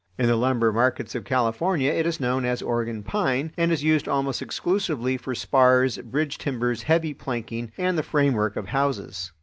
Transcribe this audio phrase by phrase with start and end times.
[0.17, 4.07] In the lumber markets of California it is known as "Oregon pine" and is used
[4.07, 9.31] almost exclusively for spars, bridge timbers, heavy planking, and the framework of houses.